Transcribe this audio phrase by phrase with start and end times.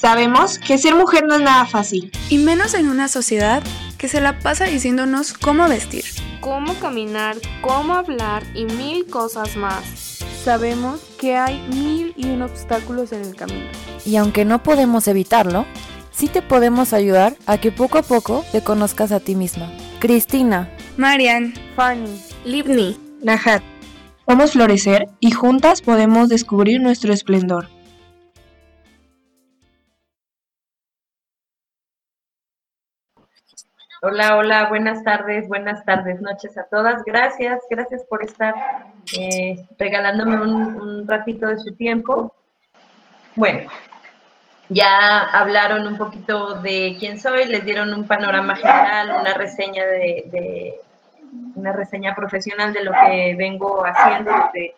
[0.00, 2.12] Sabemos que ser mujer no es nada fácil.
[2.28, 3.64] Y menos en una sociedad
[3.98, 6.04] que se la pasa diciéndonos cómo vestir,
[6.40, 9.82] cómo caminar, cómo hablar y mil cosas más.
[10.44, 13.66] Sabemos que hay mil y un obstáculos en el camino.
[14.06, 15.66] Y aunque no podemos evitarlo,
[16.12, 19.68] sí te podemos ayudar a que poco a poco te conozcas a ti misma.
[19.98, 23.64] Cristina, Marian, Fanny, Livni, Najat.
[24.28, 27.68] Vamos a florecer y juntas podemos descubrir nuestro esplendor.
[34.00, 37.02] Hola, hola, buenas tardes, buenas tardes, noches a todas.
[37.04, 38.54] Gracias, gracias por estar
[39.18, 42.32] eh, regalándome un, ratito de su tiempo.
[43.34, 43.68] Bueno,
[44.68, 50.76] ya hablaron un poquito de quién soy, les dieron un panorama general, una reseña de,
[51.56, 54.76] una reseña profesional de lo que vengo haciendo desde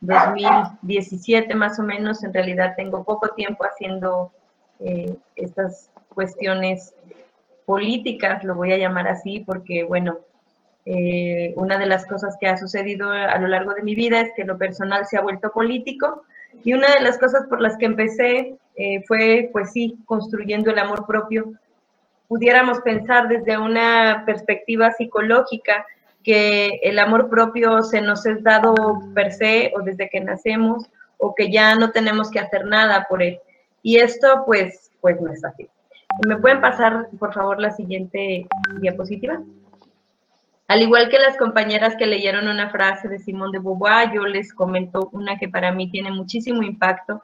[0.00, 2.24] 2017 más o menos.
[2.24, 4.32] En realidad tengo poco tiempo haciendo
[4.80, 6.94] eh, estas cuestiones
[7.66, 10.18] políticas, lo voy a llamar así, porque bueno,
[10.84, 14.30] eh, una de las cosas que ha sucedido a lo largo de mi vida es
[14.34, 16.24] que lo personal se ha vuelto político
[16.64, 20.78] y una de las cosas por las que empecé eh, fue, pues sí, construyendo el
[20.78, 21.52] amor propio.
[22.28, 25.86] Pudiéramos pensar desde una perspectiva psicológica
[26.24, 28.74] que el amor propio se nos es dado
[29.14, 33.22] per se o desde que nacemos o que ya no tenemos que hacer nada por
[33.22, 33.38] él.
[33.82, 35.68] Y esto pues, pues no es así.
[36.26, 38.46] ¿Me pueden pasar, por favor, la siguiente
[38.80, 39.40] diapositiva?
[40.68, 44.54] Al igual que las compañeras que leyeron una frase de Simón de Beauvoir, yo les
[44.54, 47.22] comento una que para mí tiene muchísimo impacto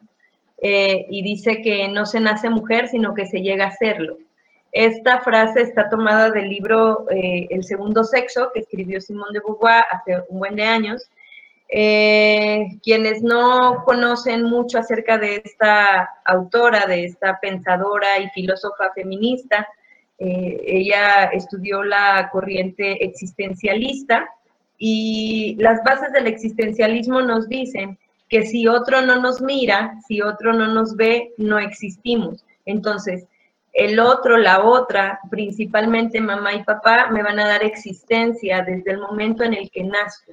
[0.60, 4.18] eh, y dice que no se nace mujer, sino que se llega a serlo.
[4.72, 9.84] Esta frase está tomada del libro eh, El segundo sexo, que escribió Simón de Beauvoir
[9.90, 11.08] hace un buen de años,
[11.68, 19.68] eh, quienes no conocen mucho acerca de esta autora, de esta pensadora y filósofa feminista,
[20.18, 24.28] eh, ella estudió la corriente existencialista
[24.78, 27.98] y las bases del existencialismo nos dicen
[28.30, 32.44] que si otro no nos mira, si otro no nos ve, no existimos.
[32.64, 33.26] Entonces,
[33.74, 38.98] el otro, la otra, principalmente mamá y papá, me van a dar existencia desde el
[38.98, 40.32] momento en el que nazco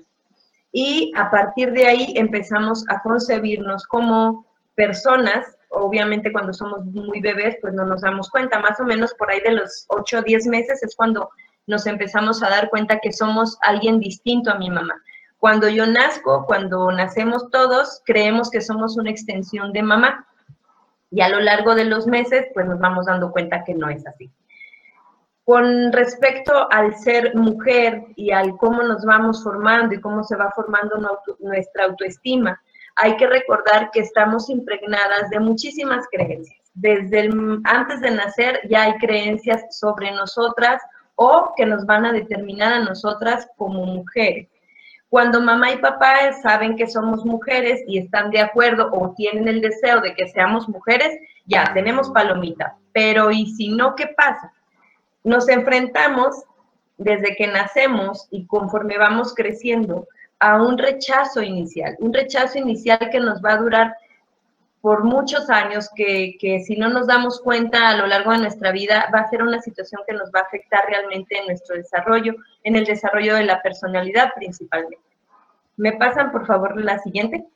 [0.78, 5.58] y a partir de ahí empezamos a concebirnos como personas.
[5.70, 9.40] Obviamente cuando somos muy bebés pues no nos damos cuenta, más o menos por ahí
[9.40, 11.30] de los 8 o 10 meses es cuando
[11.66, 15.02] nos empezamos a dar cuenta que somos alguien distinto a mi mamá.
[15.38, 20.28] Cuando yo nazco, cuando nacemos todos, creemos que somos una extensión de mamá.
[21.10, 24.06] Y a lo largo de los meses, pues nos vamos dando cuenta que no es
[24.06, 24.30] así.
[25.46, 30.52] Con respecto al ser mujer y al cómo nos vamos formando y cómo se va
[30.56, 30.98] formando
[31.40, 32.60] nuestra autoestima,
[32.96, 36.60] hay que recordar que estamos impregnadas de muchísimas creencias.
[36.74, 37.30] Desde
[37.64, 40.82] antes de nacer ya hay creencias sobre nosotras
[41.14, 44.50] o que nos van a determinar a nosotras como mujeres.
[45.10, 49.62] Cuando mamá y papá saben que somos mujeres y están de acuerdo o tienen el
[49.62, 52.76] deseo de que seamos mujeres, ya tenemos palomita.
[52.92, 54.52] Pero ¿y si no, qué pasa?
[55.26, 56.44] Nos enfrentamos
[56.98, 60.08] desde que nacemos y conforme vamos creciendo
[60.40, 63.96] a un rechazo inicial, un rechazo inicial que nos va a durar
[64.82, 69.10] por muchos años, que, si no nos damos cuenta a lo largo de nuestra vida,
[69.12, 72.76] va a ser una situación que nos va a afectar realmente en nuestro desarrollo, en
[72.76, 75.04] el desarrollo de la personalidad principalmente.
[75.76, 77.48] ¿Me pasan, por favor, la siguiente?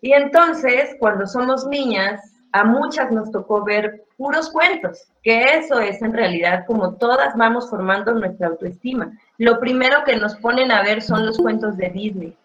[0.00, 6.00] Y entonces, cuando somos niñas, a muchas nos tocó ver puros cuentos, que eso es
[6.02, 9.10] en realidad como todas vamos formando nuestra autoestima.
[9.38, 12.36] Lo primero que nos ponen a ver son los cuentos de Disney.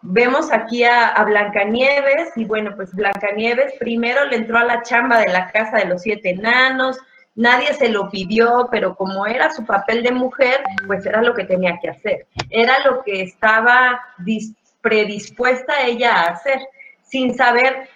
[0.00, 5.18] Vemos aquí a, a Blancanieves y bueno, pues Blancanieves primero le entró a la chamba
[5.18, 6.96] de la casa de los siete enanos,
[7.34, 11.42] nadie se lo pidió, pero como era su papel de mujer, pues era lo que
[11.42, 14.00] tenía que hacer, era lo que estaba
[14.82, 16.60] predispuesta ella a hacer,
[17.02, 17.88] sin saber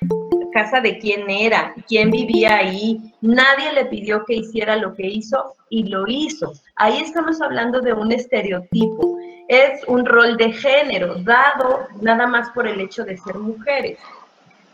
[0.52, 3.00] casa de quién era, quién vivía ahí.
[3.20, 6.52] Nadie le pidió que hiciera lo que hizo y lo hizo.
[6.76, 9.18] Ahí estamos hablando de un estereotipo.
[9.48, 13.98] Es un rol de género dado nada más por el hecho de ser mujeres.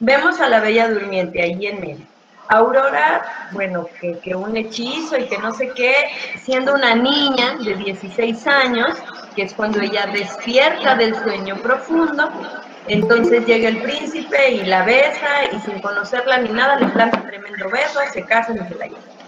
[0.01, 2.07] Vemos a la Bella Durmiente ahí en medio.
[2.51, 5.93] Aurora, bueno, que, que, un hechizo y que no sé qué,
[6.43, 8.97] siendo una niña de 16 años,
[9.37, 12.31] que es cuando ella despierta del sueño profundo,
[12.89, 17.71] entonces llega el príncipe y la besa y sin conocerla ni nada le planta tremendo
[17.71, 19.19] beso, se casan y se la llevan.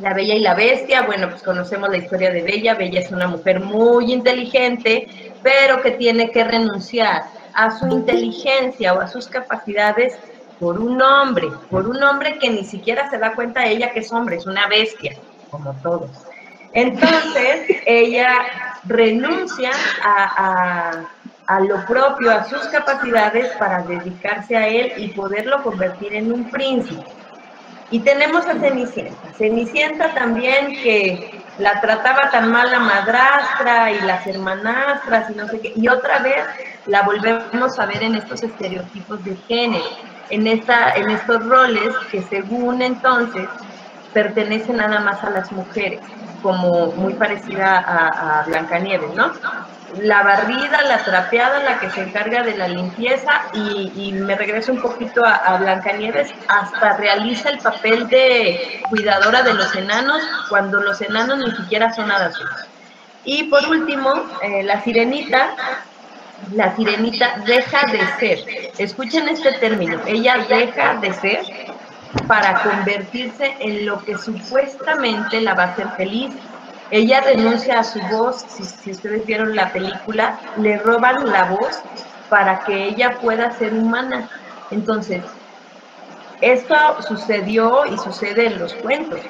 [0.00, 2.74] La Bella y la Bestia, bueno, pues conocemos la historia de Bella.
[2.74, 5.06] Bella es una mujer muy inteligente,
[5.42, 10.18] pero que tiene que renunciar a su inteligencia o a sus capacidades
[10.58, 14.12] por un hombre, por un hombre que ni siquiera se da cuenta ella que es
[14.12, 15.16] hombre, es una bestia,
[15.50, 16.10] como todos.
[16.72, 18.32] Entonces, ella
[18.84, 19.70] renuncia
[20.02, 21.08] a,
[21.58, 27.02] lo propio, a sus capacidades para dedicarse a él y poderlo convertir en un príncipe.
[27.90, 29.32] Y tenemos a Cenicienta.
[29.36, 35.60] Cenicienta también que la trataba tan mal la madrastra y las hermanastras y no sé
[35.60, 35.72] qué.
[35.74, 36.44] Y otra vez
[36.86, 39.84] la volvemos a ver en estos estereotipos de género,
[40.30, 43.48] en, esta, en estos roles que según entonces
[44.14, 46.00] pertenecen nada más a las mujeres
[46.42, 49.32] como muy parecida a, Blancanieves, ¿no?
[49.98, 54.80] La barrida, la trapeada, la que se encarga de la limpieza y, me regreso un
[54.80, 61.38] poquito a, Blancanieves, hasta realiza el papel de cuidadora de los enanos cuando los enanos
[61.38, 62.68] ni siquiera son suyos.
[63.24, 65.54] Y por último, eh, la sirenita,
[66.54, 68.72] la sirenita deja de ser.
[68.78, 71.40] Escuchen este término, ella deja de ser
[72.26, 76.32] para convertirse en lo que supuestamente la va a hacer feliz.
[76.90, 81.80] Ella renuncia a su voz, si, ustedes vieron la película, le roban la voz
[82.28, 84.28] para que ella pueda ser humana.
[84.72, 85.22] Entonces,
[86.40, 86.74] esto
[87.06, 89.20] sucedió y sucede en los cuentos.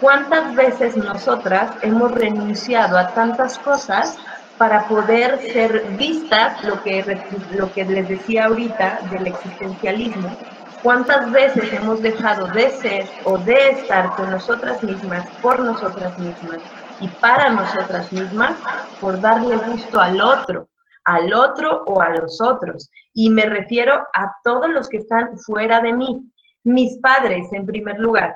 [0.00, 4.18] ¿Cuántas veces nosotras hemos renunciado a tantas cosas
[4.58, 7.20] para poder ser vistas, lo que,
[7.52, 10.36] lo que les decía ahorita del existencialismo,
[10.82, 16.58] ¿Cuántas veces hemos dejado de ser o de estar con nosotras mismas, por nosotras mismas
[17.00, 18.56] y para nosotras mismas,
[19.00, 20.68] por darle gusto al otro,
[21.04, 22.90] al otro o a los otros?
[23.12, 26.30] Y me refiero a todos los que están fuera de mí.
[26.62, 28.34] Mis padres, en primer lugar.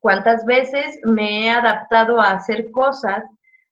[0.00, 3.22] ¿Cuántas veces me he adaptado a hacer cosas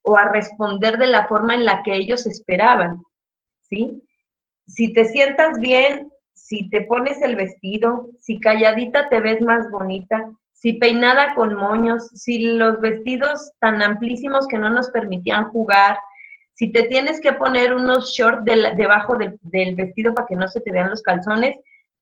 [0.03, 3.03] o a responder de la forma en la que ellos esperaban?
[3.63, 4.03] ¿Sí?
[4.67, 10.31] Si te sientas bien, si te pones el vestido, si calladita te ves más bonita,
[10.61, 15.99] si peinada con moños, si los vestidos tan amplísimos que no nos permitían jugar,
[16.55, 20.73] si te tienes que poner unos shorts debajo del, vestido para que no se te
[20.73, 21.57] vean los calzones,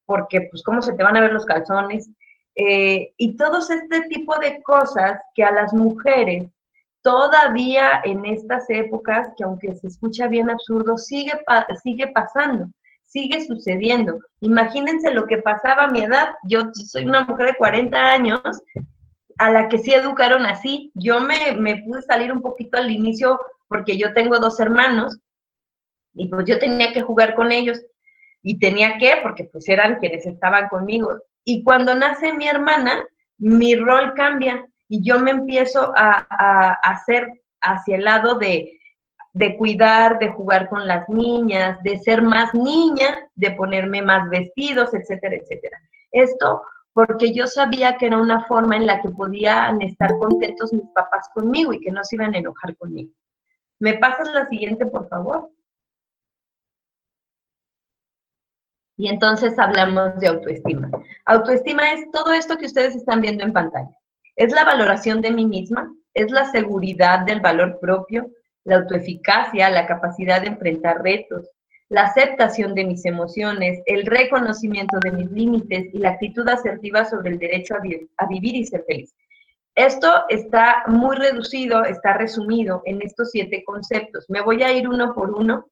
[0.06, 2.08] porque pues cómo se te van a ver los calzones,
[2.54, 6.46] eh, y todos este tipo de cosas que a las mujeres
[7.02, 11.32] todavía en estas épocas, que aunque se escucha bien absurdo, sigue,
[11.82, 12.68] sigue pasando
[13.06, 14.18] sigue sucediendo.
[14.40, 16.34] Imagínense lo que pasaba a mi edad.
[16.44, 18.40] Yo soy una mujer de 40 años
[19.38, 20.90] a la que sí educaron así.
[20.94, 25.18] Yo me, me pude salir un poquito al inicio porque yo tengo dos hermanos
[26.14, 27.80] y pues yo tenía que jugar con ellos
[28.42, 31.16] y tenía que, porque pues eran quienes estaban conmigo.
[31.44, 33.04] Y cuando nace mi hermana,
[33.38, 37.28] mi rol cambia y yo me empiezo a, a hacer
[37.60, 38.78] hacia el lado de,
[39.36, 44.94] de cuidar, de jugar con las niñas, de ser más niña, de ponerme más vestidos,
[44.94, 45.78] etcétera, etcétera.
[46.10, 46.62] Esto
[46.94, 51.28] porque yo sabía que era una forma en la que podían estar contentos mis papás
[51.34, 53.12] conmigo y que no se iban a enojar conmigo.
[53.78, 55.50] ¿Me pasas la siguiente, por favor?
[58.96, 60.90] Y entonces hablamos de autoestima.
[61.26, 63.94] Autoestima es todo esto que ustedes están viendo en pantalla.
[64.34, 68.30] Es la valoración de mí misma, es la seguridad del valor propio,
[68.66, 71.48] la autoeficacia, la capacidad de enfrentar retos,
[71.88, 77.30] la aceptación de mis emociones, el reconocimiento de mis límites y la actitud asertiva sobre
[77.30, 79.14] el derecho a, vivir y ser feliz.
[79.76, 84.26] Esto está muy reducido, está resumido en estos siete conceptos.
[84.28, 85.66] Me voy a ir uno por uno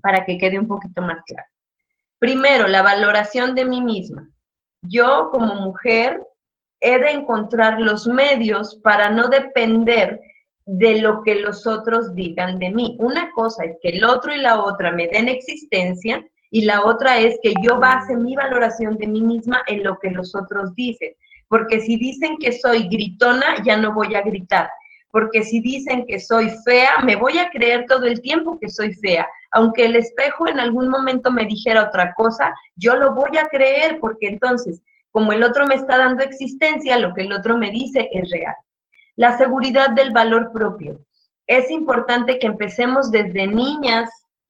[0.00, 1.46] para que quede un poquito más claro.
[2.18, 4.30] Primero, la valoración de mí misma.
[4.80, 6.26] Yo como mujer
[6.80, 10.20] he de encontrar los medios para no depender
[10.66, 12.96] de lo que los otros digan de mí.
[13.00, 17.18] Una cosa es que el otro y la otra me den existencia y la otra
[17.18, 21.14] es que yo base mi valoración de mí misma en lo que los otros dicen.
[21.48, 24.68] Porque si dicen que soy gritona, ya no voy a gritar.
[25.10, 28.94] Porque si dicen que soy fea, me voy a creer todo el tiempo que soy
[28.94, 29.28] fea.
[29.50, 33.98] Aunque el espejo en algún momento me dijera otra cosa, yo lo voy a creer
[34.00, 38.08] porque entonces, como el otro me está dando existencia, lo que el otro me dice
[38.12, 38.54] es real.
[39.16, 41.00] La seguridad del valor propio.
[41.46, 44.08] Es importante que empecemos desde niñas,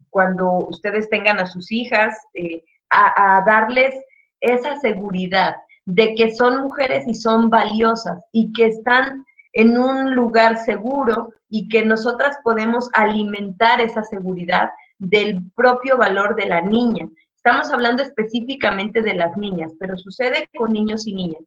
[0.08, 3.94] cuando ustedes tengan a sus hijas, eh, a, darles
[4.40, 10.58] esa seguridad de que son mujeres y son valiosas y que están en un lugar
[10.58, 17.08] seguro y que nosotras podemos alimentar esa seguridad del propio valor de la niña.
[17.34, 21.42] Estamos hablando específicamente de las niñas, pero sucede con niños y niñas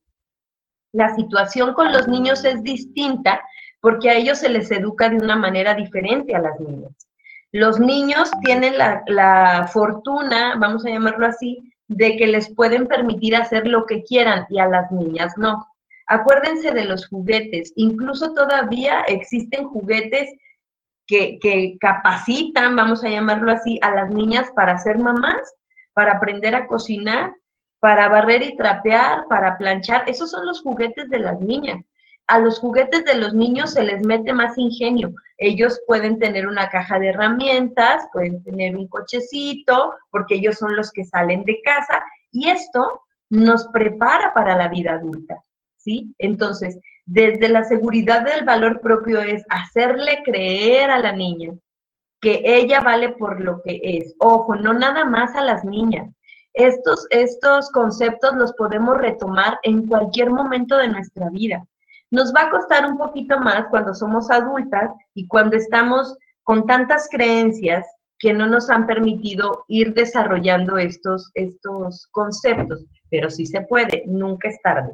[0.95, 3.41] la situación con los niños es distinta
[3.81, 6.91] porque a ellos se les educa de una manera diferente a las niñas.
[7.51, 13.67] Los niños tienen la, fortuna, vamos a llamarlo así, de que les pueden permitir hacer
[13.67, 15.67] lo que quieran y a las niñas no.
[16.07, 20.31] Acuérdense de los juguetes, incluso todavía existen juguetes
[21.07, 25.55] que, que, capacitan, vamos a llamarlo así, a las niñas para ser mamás,
[25.93, 27.33] para aprender a cocinar,
[27.85, 30.09] para barrer y trapear, para planchar.
[30.09, 31.85] Esos son los juguetes de las niñas.
[32.25, 35.13] A los juguetes de los niños se les mete más ingenio.
[35.37, 40.91] Ellos pueden tener una caja de herramientas, pueden tener un cochecito, porque ellos son los
[40.91, 45.43] que salen de casa y esto nos prepara para la vida adulta,
[45.77, 46.11] ¿sí?
[46.17, 51.53] Entonces, desde la seguridad del valor propio es hacerle creer a la niña
[52.19, 54.15] que ella vale por lo que es.
[54.17, 56.14] Ojo, no nada más a las niñas.
[56.55, 61.65] Estos, estos conceptos los podemos retomar en cualquier momento de nuestra vida.
[62.11, 67.09] Nos va a costar un poquito más cuando somos adultas y cuando estamos con tantas
[67.09, 67.85] creencias
[68.19, 74.47] que no nos han permitido ir desarrollando estos, estos conceptos, pero sí se puede, nunca
[74.47, 74.93] es tarde.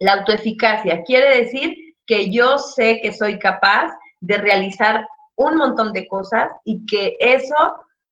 [0.00, 5.06] La autoeficacia quiere decir que yo sé que soy capaz de realizar
[5.36, 7.54] un montón de cosas y que eso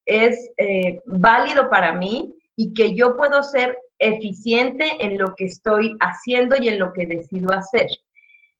[0.07, 5.97] es eh, válido para mí y que yo puedo ser eficiente en lo que estoy
[6.00, 7.88] haciendo y en lo que decido hacer.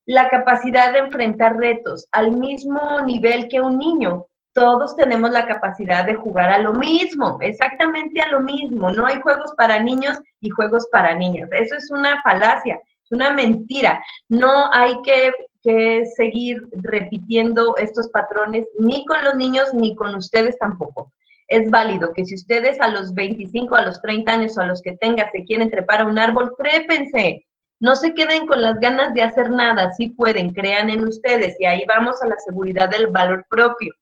[0.07, 4.27] La capacidad de enfrentar retos al mismo nivel que un niño.
[4.53, 8.91] Todos tenemos la capacidad de jugar a lo mismo, exactamente a lo mismo.
[8.91, 11.49] No hay juegos para niños y juegos para niñas.
[11.53, 14.03] Eso es una falacia, es una mentira.
[14.29, 15.33] No hay que,
[15.63, 21.13] que seguir repitiendo estos patrones ni con los niños ni con ustedes tampoco
[21.51, 24.81] es válido que si ustedes a los 25, a los 30 años o a los
[24.81, 27.45] que tengan se quieren trepar a un árbol, trépense.
[27.81, 31.67] No se queden con las ganas de hacer nada, si pueden, crean en ustedes y
[31.67, 33.93] ahí vamos a la seguridad del valor propio.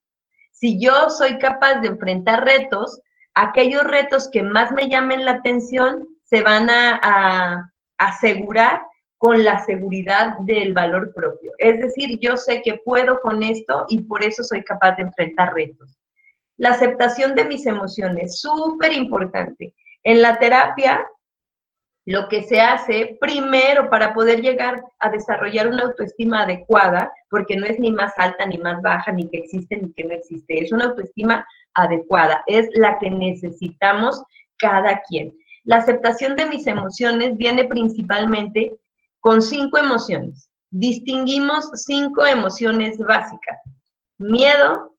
[0.51, 3.01] Si yo soy capaz de enfrentar retos,
[3.33, 8.81] aquellos retos que más me llamen la atención se van a asegurar
[9.19, 11.51] con la seguridad del valor propio.
[11.57, 15.53] Es decir, yo sé que puedo con esto y por eso soy capaz de enfrentar
[15.53, 15.98] retos.
[16.59, 19.73] La aceptación de mis emociones, súper importante.
[20.03, 21.07] En la terapia,
[22.05, 27.65] lo que se hace primero para poder llegar a desarrollar una autoestima adecuada, porque no
[27.65, 30.73] es ni más alta ni más baja, ni que existe ni que no existe, es
[30.73, 34.21] una autoestima adecuada, es la que necesitamos
[34.57, 35.33] cada quien.
[35.63, 38.75] La aceptación de mis emociones viene principalmente
[39.21, 40.49] con cinco emociones.
[40.71, 43.59] Distinguimos cinco emociones básicas.
[44.17, 44.93] Miedo,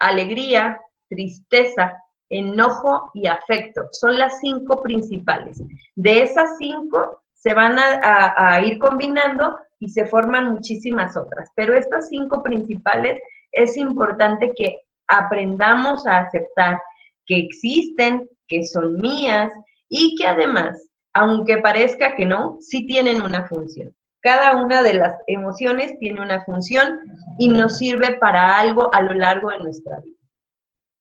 [0.00, 3.88] alegría, tristeza, enojo y afecto.
[3.92, 5.62] Son las cinco principales.
[5.96, 11.50] De esas cinco se van a, ir combinando y se forman muchísimas otras.
[11.54, 13.20] Pero estas cinco principales
[13.52, 16.80] es importante que aprendamos a aceptar
[17.26, 19.52] que existen, que son mías
[19.88, 20.82] y que además,
[21.14, 23.94] aunque parezca que no, sí tienen una función.
[24.20, 27.00] Cada una de las emociones tiene una función
[27.38, 30.17] y nos sirve para algo a lo largo de nuestra vida.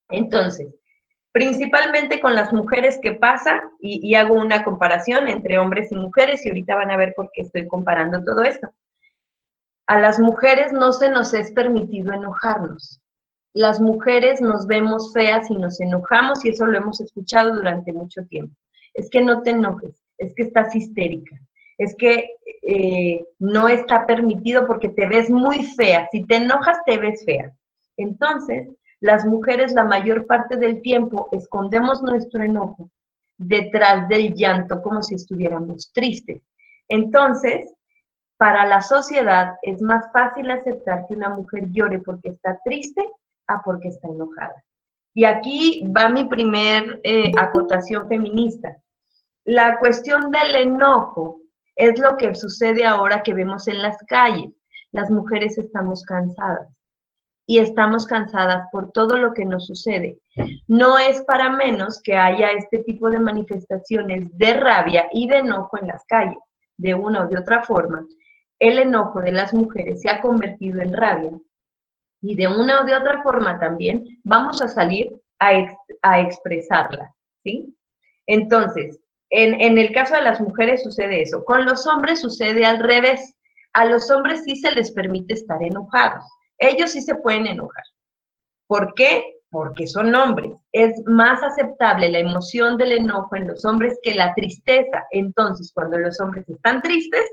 [0.09, 0.73] Entonces,
[1.31, 6.49] principalmente con las mujeres que pasa, y, hago una comparación entre hombres y mujeres, y
[6.49, 8.69] ahorita van a ver por qué estoy comparando todo esto.
[9.87, 13.01] A las mujeres no se nos es permitido enojarnos.
[13.53, 18.25] Las mujeres nos vemos feas y nos enojamos, y eso lo hemos escuchado durante mucho
[18.25, 18.55] tiempo.
[18.93, 21.39] Es que no te enojes, es que estás histérica,
[21.77, 22.31] es que
[22.63, 26.09] eh, no está permitido porque te ves muy fea.
[26.11, 27.53] Si te enojas, te ves fea.
[27.95, 28.67] Entonces,
[28.99, 32.89] las mujeres la mayor parte del tiempo escondemos nuestro enojo
[33.37, 36.41] detrás del llanto como si estuviéramos tristes.
[36.87, 37.71] Entonces,
[38.37, 43.07] para la sociedad es más fácil aceptar que una mujer llore porque está triste
[43.47, 44.63] a porque está enojada.
[45.13, 48.77] Y aquí va mi primer eh, acotación feminista.
[49.45, 51.39] La cuestión del enojo
[51.75, 54.51] es lo que sucede ahora que vemos en las calles.
[54.91, 56.76] Las mujeres estamos cansadas
[57.49, 60.19] y estamos cansadas por todo lo que nos sucede.
[60.67, 65.79] No es para menos que haya este tipo de manifestaciones de rabia y de enojo
[65.79, 66.37] en las calles,
[66.75, 68.05] de una o de otra forma.
[68.59, 71.31] El enojo de las mujeres se ha convertido en rabia
[72.21, 77.73] y de una o de otra forma también vamos a salir a, expresarla, ¿sí?
[78.25, 78.99] Entonces,
[79.29, 81.45] en, en el caso de las mujeres sucede eso.
[81.45, 83.35] Con los hombres sucede al revés.
[83.71, 86.25] A los hombres sí se les permite estar enojados
[86.57, 87.83] ellos sí se pueden enojar.
[88.67, 89.39] ¿Por qué?
[89.49, 90.51] Porque son hombres.
[90.71, 95.05] Es más aceptable la emoción del enojo en los hombres que la tristeza.
[95.11, 97.25] Entonces, cuando los hombres están tristes,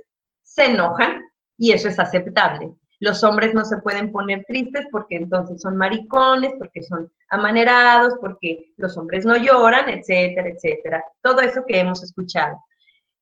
[0.42, 1.22] se enojan
[1.58, 2.72] y eso es aceptable.
[3.00, 8.72] Los hombres no se pueden poner tristes porque entonces son maricones, porque son amanerados, porque
[8.76, 11.04] los hombres no lloran, etcétera, etcétera.
[11.20, 12.56] Todo eso que hemos escuchado.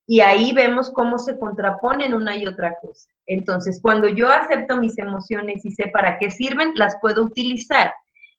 [0.07, 3.09] Y ahí vemos cómo se contraponen una y otra cosa.
[3.27, 7.95] Entonces, cuando yo acepto mis emociones y sé para qué sirven, las puedo utilizar.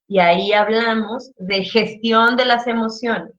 [0.08, 3.34] Y ahí hablamos de gestión de las emociones.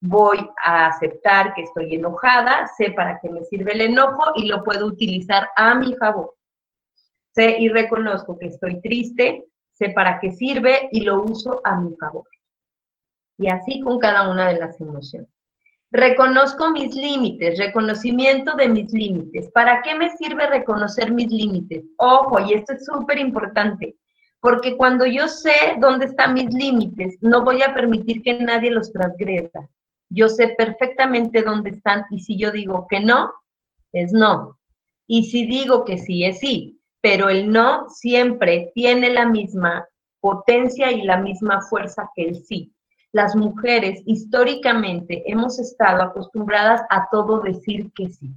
[0.00, 4.62] Voy a aceptar que estoy enojada, sé para qué me sirve el enojo y lo
[4.62, 6.34] puedo utilizar a mi favor.
[7.34, 11.96] Sé y reconozco que estoy triste, sé para qué sirve y lo uso a mi
[11.96, 12.28] favor.
[13.38, 15.30] Y así con cada una de las emociones.
[15.94, 19.50] Reconozco mis límites, reconocimiento de mis límites.
[19.50, 21.84] ¿Para qué me sirve reconocer mis límites?
[21.98, 23.96] Ojo, y esto es súper importante,
[24.40, 28.90] porque cuando yo sé dónde están mis límites, no voy a permitir que nadie los
[28.90, 29.68] transgreda.
[30.08, 33.30] Yo sé perfectamente dónde están y si yo digo que no,
[33.92, 34.58] es no.
[35.06, 36.80] Y si digo que sí, es sí.
[37.02, 39.86] Pero el no siempre tiene la misma
[40.20, 42.72] potencia y la misma fuerza que el sí
[43.12, 48.30] las mujeres históricamente hemos estado acostumbradas a todo decir que sí.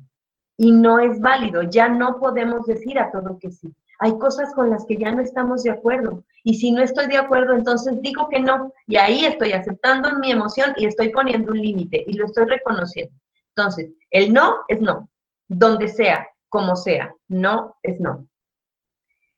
[0.58, 3.74] Y no es válido, ya no podemos decir a todo que sí.
[4.00, 6.24] Hay cosas con las que ya no estamos de acuerdo.
[6.44, 8.74] Y si no estoy de acuerdo, entonces digo que no.
[8.88, 13.14] Y ahí estoy aceptando mi emoción y estoy poniendo un límite y lo estoy reconociendo.
[13.56, 15.10] Entonces, el no es no,
[15.48, 18.28] donde sea, como sea, no es no.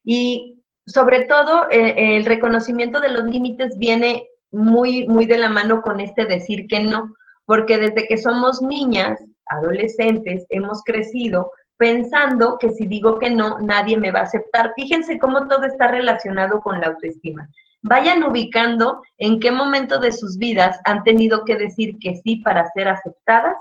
[0.03, 5.81] Y sobre todo, eh, el reconocimiento de los límites viene muy, muy de la mano
[5.81, 7.13] con este decir que no,
[7.45, 13.97] porque desde que somos niñas, adolescentes, hemos crecido pensando que si digo que no, nadie
[13.97, 14.73] me va a aceptar.
[14.75, 17.47] Fíjense cómo todo está relacionado con la autoestima.
[17.83, 22.69] Vayan ubicando en qué momento de sus vidas han tenido que decir que sí para
[22.71, 23.55] ser aceptadas,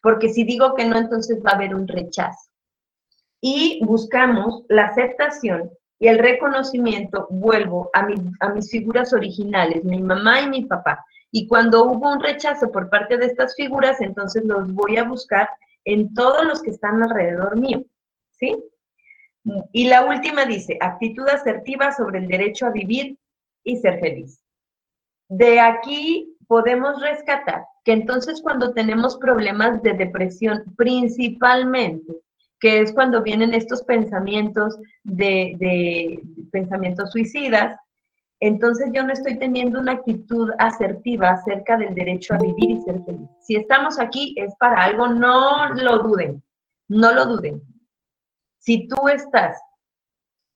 [0.00, 2.50] porque si digo que no, entonces va a haber un rechazo.
[3.40, 8.06] Y buscamos la aceptación y el reconocimiento, vuelvo a,
[8.40, 11.04] a mis figuras originales, mi mamá y mi papá.
[11.30, 15.48] Y cuando hubo un rechazo por parte de estas figuras, entonces los voy a buscar
[15.84, 17.84] en todos los que están alrededor mío.
[18.32, 18.56] ¿Sí?
[19.72, 23.16] Y la última dice, actitud asertiva sobre el derecho a vivir
[23.64, 24.42] y ser feliz.
[25.28, 32.12] De aquí podemos rescatar que entonces cuando tenemos problemas de depresión, principalmente
[32.60, 37.78] que es cuando vienen estos pensamientos de, pensamientos suicidas,
[38.40, 43.02] entonces yo no estoy teniendo una actitud asertiva acerca del derecho a vivir y ser
[43.04, 43.28] feliz.
[43.40, 46.42] Si estamos aquí es para algo, no lo duden,
[46.88, 47.62] no lo duden.
[48.58, 49.58] Si tú estás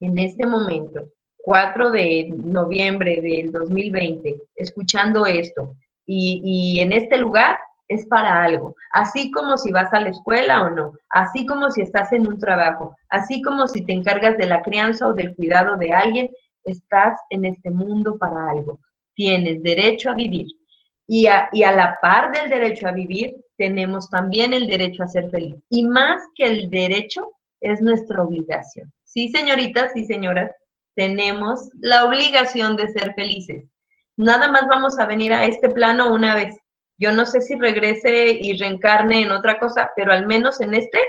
[0.01, 1.09] en este momento,
[1.39, 7.59] 4 de noviembre del 2020, escuchando esto y, y en este lugar,
[7.91, 11.83] es para algo, así como si vas a la escuela o no, así como si
[11.83, 15.77] estás en un trabajo, así como si te encargas de la crianza o del cuidado
[15.77, 16.31] de alguien,
[16.63, 18.79] estás en este mundo para algo.
[19.15, 20.47] Tienes derecho a vivir.
[21.09, 25.09] Y a, y a la par del derecho a vivir, tenemos también el derecho a
[25.09, 25.57] ser feliz.
[25.69, 28.93] Y más que el derecho, es nuestra obligación.
[29.05, 30.53] Sí, señoritas y señoras,
[30.95, 33.65] tenemos la obligación de ser felices.
[34.17, 36.60] Nada más vamos a venir a este plano una vez
[37.01, 41.01] yo no sé si regrese y reencarne en otra cosa, pero al menos en este,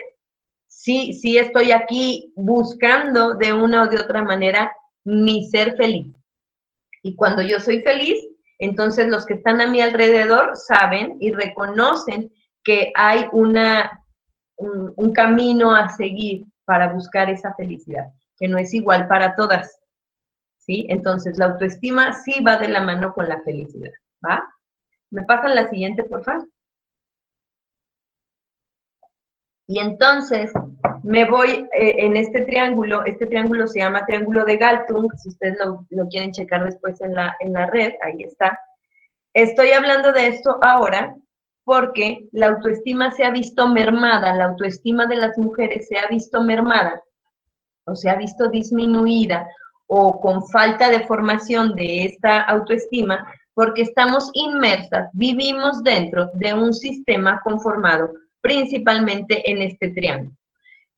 [0.66, 4.72] sí, sí estoy aquí buscando de una o de otra manera
[5.04, 6.08] mi ser feliz.
[7.04, 8.26] Y cuando yo soy feliz,
[8.58, 12.32] entonces los que están a mi alrededor saben y reconocen
[12.64, 14.06] que hay una,
[14.56, 18.06] un, camino a seguir para buscar esa felicidad,
[18.38, 19.78] que no es igual para todas.
[20.58, 20.86] ¿Sí?
[20.90, 23.92] Entonces, la autoestima sí va de la mano con la felicidad,
[24.24, 24.48] ¿va?
[25.12, 26.48] ¿Me pasan la siguiente, por favor?
[29.68, 30.52] Y entonces
[31.04, 35.58] me voy eh, en este triángulo, este triángulo se llama triángulo de Galtung, si ustedes
[35.60, 38.60] lo, lo, quieren checar después en la, en la red, ahí está.
[39.34, 41.16] Estoy hablando de esto ahora
[41.64, 46.42] porque la autoestima se ha visto mermada, la autoestima de las mujeres se ha visto
[46.42, 47.02] mermada
[47.86, 49.48] o se ha visto disminuida
[49.88, 56.74] o con falta de formación de esta autoestima porque estamos inmersas, vivimos dentro de un
[56.74, 60.36] sistema conformado principalmente en este triángulo.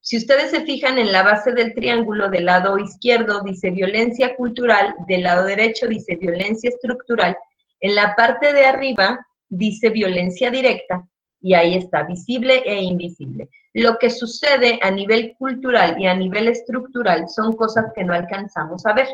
[0.06, 4.96] Si ustedes se fijan en la base del triángulo, del lado izquierdo dice violencia cultural,
[5.08, 7.38] del lado derecho dice violencia estructural,
[7.80, 11.06] en la parte de arriba dice violencia directa
[11.40, 13.50] y ahí está, visible e invisible.
[13.74, 18.86] Lo que sucede a nivel cultural y a nivel estructural son cosas que no alcanzamos
[18.86, 19.08] a ver.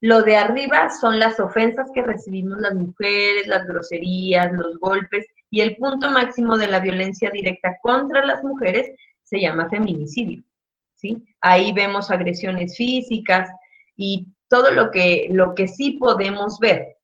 [0.00, 5.60] Lo de arriba son las ofensas que recibimos las mujeres, las groserías, los golpes y
[5.60, 8.90] el punto máximo de la violencia directa contra las mujeres
[9.24, 10.42] se llama feminicidio.
[10.94, 11.24] ¿sí?
[11.40, 13.50] Ahí vemos agresiones físicas
[13.96, 16.96] y todo lo que, lo que sí podemos ver.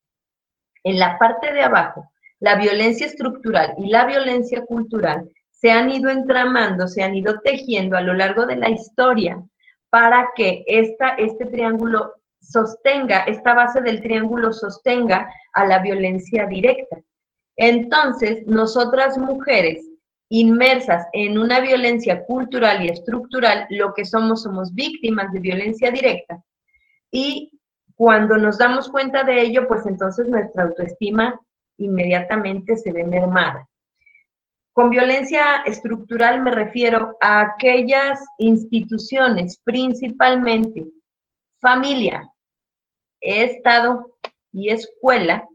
[0.84, 6.10] En la parte de abajo, la violencia estructural y la violencia cultural se han ido
[6.10, 9.42] entramando, se han ido tejiendo a lo largo de la historia
[9.90, 12.14] para que esta, este triángulo
[12.50, 16.98] sostenga, esta base del triángulo sostenga a la violencia directa.
[17.56, 19.84] Entonces, nosotras mujeres
[20.28, 26.42] inmersas en una violencia cultural y estructural, lo que somos somos víctimas de violencia directa.
[27.10, 27.60] Y
[27.94, 31.40] cuando nos damos cuenta de ello, pues entonces nuestra autoestima
[31.78, 33.68] inmediatamente se ve mermada.
[34.72, 40.86] Con violencia estructural me refiero a aquellas instituciones, principalmente
[41.60, 42.28] familia,
[43.24, 44.16] Estado
[44.52, 45.48] y escuela,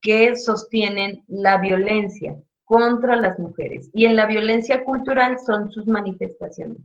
[0.00, 3.90] que sostienen la violencia contra las mujeres.
[3.92, 6.82] Y en la violencia cultural son sus manifestaciones.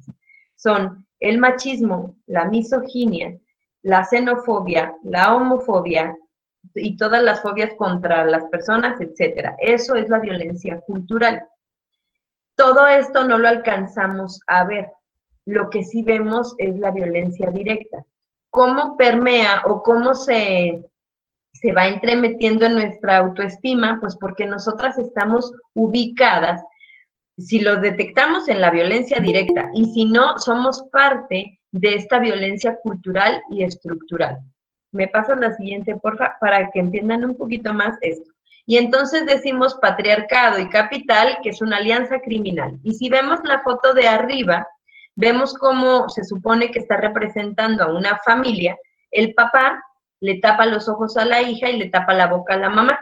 [0.55, 3.37] Son el machismo, la misoginia,
[3.81, 6.17] la xenofobia, la homofobia
[6.75, 9.55] y todas las fobias contra las personas, etcétera.
[9.59, 11.47] Eso es la violencia cultural.
[12.55, 14.91] Todo esto no lo alcanzamos a ver.
[15.45, 18.05] Lo que sí vemos es la violencia directa.
[18.51, 20.83] ¿Cómo permea o cómo se,
[21.53, 23.99] se va entremetiendo en nuestra autoestima?
[24.01, 26.61] Pues porque nosotras estamos ubicadas,
[27.37, 32.77] si lo detectamos en la violencia directa y si no, somos parte de esta violencia
[32.81, 34.39] cultural y estructural.
[34.91, 38.31] Me paso la siguiente, porfa, para que entiendan un poquito más esto.
[38.65, 42.79] Y entonces decimos patriarcado y capital, que es una alianza criminal.
[42.83, 44.67] Y si vemos la foto de arriba,
[45.19, 48.77] vemos cómo se supone que está representando a una familia.
[49.11, 49.83] El papá
[50.21, 52.97] le tapa los ojos a la hija y le tapa la boca a la mamá.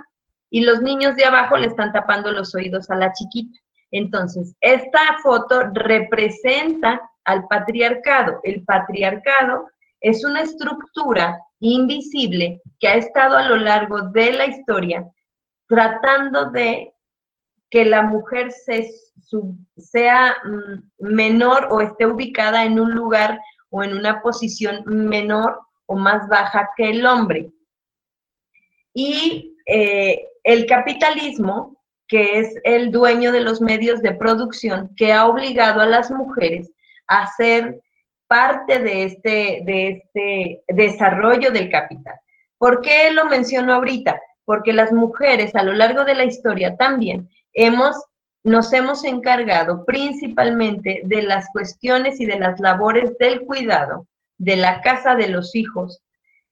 [0.49, 3.59] Y los niños de abajo le están tapando los oídos a la chiquita.
[3.91, 8.39] Entonces, esta foto representa al patriarcado.
[8.43, 9.69] El patriarcado
[10.01, 15.05] es una estructura invisible que ha estado a lo largo de la historia
[15.67, 16.93] tratando de
[17.69, 18.51] que la mujer
[19.77, 25.95] sea mm, menor o esté ubicada en un lugar o en una posición menor o
[25.95, 27.49] más baja que el hombre.
[28.93, 31.77] Y eh, el capitalismo,
[32.07, 36.71] que es el dueño de los medios de producción, que ha obligado a las mujeres
[37.07, 37.81] a ser
[38.27, 42.15] parte de este, de este desarrollo del capital.
[42.57, 44.19] ¿Por qué lo menciono ahorita?
[44.47, 47.95] porque las mujeres a lo largo de la historia también hemos,
[48.43, 54.81] nos hemos encargado principalmente de las cuestiones y de las labores del cuidado, de la
[54.81, 56.01] casa de los hijos.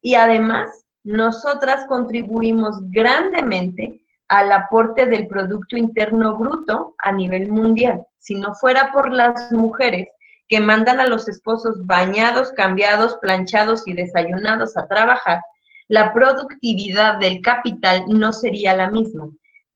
[0.02, 8.04] Y además, nosotras contribuimos grandemente al aporte del Producto Interno Bruto a nivel mundial.
[8.18, 10.08] Si no fuera por las mujeres
[10.48, 15.41] que mandan a los esposos bañados, cambiados, planchados y desayunados a trabajar,
[15.88, 19.30] la productividad del capital no sería la misma.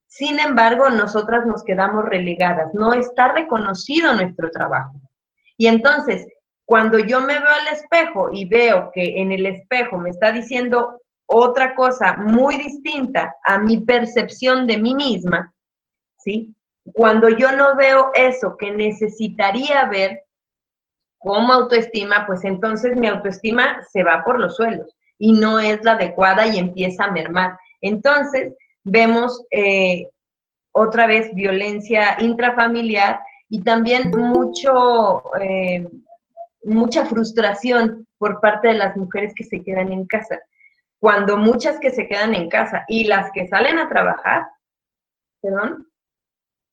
[0.10, 5.00] Sin embargo, nosotras nos quedamos relegadas, no está reconocido nuestro trabajo.
[5.56, 6.28] Y entonces,
[6.66, 11.00] cuando yo me veo al espejo y veo que en el espejo me está diciendo
[11.28, 15.54] otra cosa muy distinta a mi percepción de mí misma,
[16.18, 16.56] ¿sí?
[16.94, 20.24] Cuando yo no veo eso que necesitaría ver
[21.20, 25.92] como autoestima, pues entonces mi autoestima se va por los suelos y no es la
[25.92, 27.60] adecuada y empieza a mermar.
[27.82, 28.56] Entonces,
[28.90, 30.08] vemos eh,
[30.72, 35.88] otra vez violencia intrafamiliar y también mucho, eh,
[36.64, 40.40] mucha frustración por parte de las mujeres que se quedan en casa.
[41.00, 44.48] Cuando muchas que se quedan en casa y las que salen a trabajar,
[45.42, 45.88] perdón,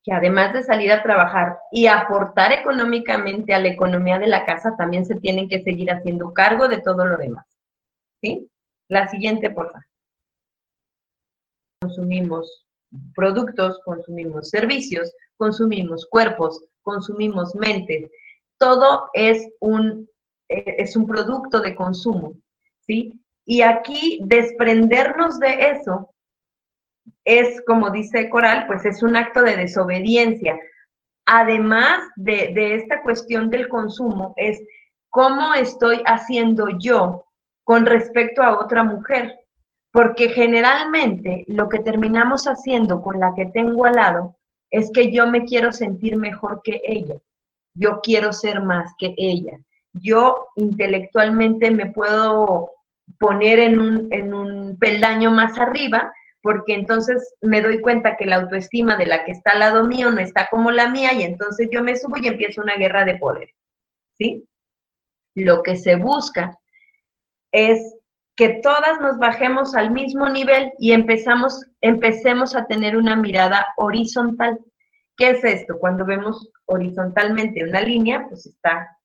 [0.04, 4.76] que además de salir a trabajar y aportar económicamente a la economía de la casa,
[4.76, 7.46] también se tienen que seguir haciendo cargo de todo lo demás.
[8.22, 8.48] ¿sí?
[8.88, 9.84] La siguiente, por favor.
[11.86, 12.66] Consumimos
[13.14, 18.10] productos, consumimos servicios, consumimos cuerpos, consumimos mentes.
[18.58, 20.08] Todo es un,
[20.48, 22.34] eh, es un producto de consumo,
[22.80, 23.12] ¿sí?
[23.44, 26.12] Y aquí desprendernos de eso
[27.24, 30.58] es, como dice Coral, pues es un acto de desobediencia.
[31.24, 34.60] Además de, de esta cuestión del consumo, es
[35.10, 37.26] cómo estoy haciendo yo
[37.62, 39.38] con respecto a otra mujer,
[39.96, 44.36] porque generalmente lo que terminamos haciendo con la que tengo al lado
[44.70, 47.14] es que yo me quiero sentir mejor que ella,
[47.72, 49.58] yo quiero ser más que ella,
[49.94, 52.72] yo intelectualmente me puedo
[53.18, 58.36] poner en un, en un peldaño más arriba, porque entonces me doy cuenta que la
[58.36, 61.70] autoestima de la que está al lado mío no está como la mía y entonces
[61.72, 63.48] yo me subo y empiezo una guerra de poder,
[64.18, 64.46] ¿sí?
[65.34, 66.58] lo que se busca
[67.50, 67.95] es
[68.36, 74.58] que todas nos bajemos al mismo nivel y empezamos, empecemos a tener una mirada horizontal.
[75.16, 75.78] ¿Qué es esto?
[75.78, 78.98] Cuando vemos horizontalmente una línea, pues está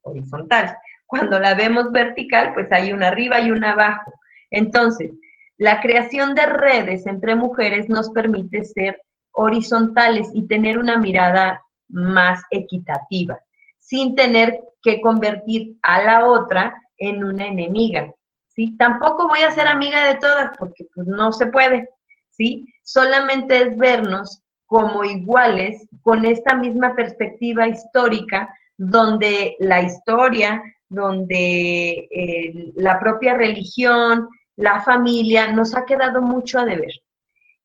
[0.00, 0.78] horizontal.
[1.04, 4.12] Cuando la vemos vertical, pues hay una arriba y una abajo.
[4.50, 5.12] Entonces,
[5.58, 9.00] la creación de redes entre mujeres nos permite ser
[9.32, 13.38] horizontales y tener una mirada más equitativa,
[13.78, 18.12] sin tener que convertir a la otra en una enemiga.
[18.56, 18.76] ¿Sí?
[18.76, 21.90] Tampoco voy a ser amiga de todas porque pues, no se puede,
[22.30, 22.66] ¿sí?
[22.82, 32.72] Solamente es vernos como iguales con esta misma perspectiva histórica donde la historia, donde eh,
[32.74, 36.92] la propia religión, la familia nos ha quedado mucho a deber.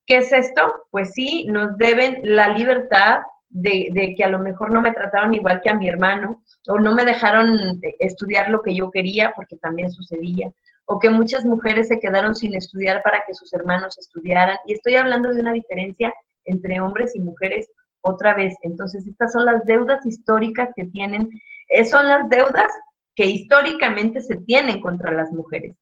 [0.06, 0.86] ¿Qué es esto?
[0.92, 5.62] Pues sí, nos deben la libertad de, que a lo mejor no me trataron igual
[5.62, 9.92] que a mi hermano, o no me dejaron estudiar lo que yo quería, porque también
[9.92, 10.52] sucedía,
[10.92, 14.58] o que muchas mujeres se quedaron sin estudiar para que sus hermanos estudiaran.
[14.66, 16.14] Y estoy hablando de una diferencia
[16.46, 17.70] entre hombres y mujeres
[18.02, 18.56] otra vez.
[18.64, 21.30] Entonces, estas son las deudas históricas que tienen,
[21.70, 22.72] eh, son las deudas
[23.16, 25.76] que históricamente se tienen contra las mujeres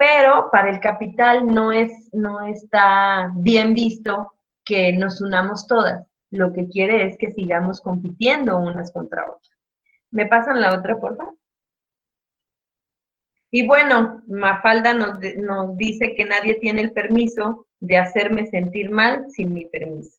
[0.00, 4.32] pero para el capital no, es, no está bien visto
[4.64, 6.06] que nos unamos todas.
[6.30, 9.58] Lo que quiere es que sigamos compitiendo unas contra otras.
[10.10, 11.36] ¿Me pasan la otra, por favor?
[13.50, 15.18] Y bueno, Mafalda nos,
[15.76, 20.18] dice que nadie tiene el permiso de hacerme sentir mal sin mi permiso.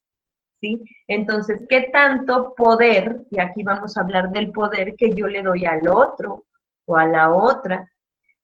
[0.59, 0.79] ¿Sí?
[1.07, 5.65] Entonces, ¿qué tanto poder, y aquí vamos a hablar del poder que yo le doy
[5.65, 6.45] al otro
[6.85, 7.91] o a la otra,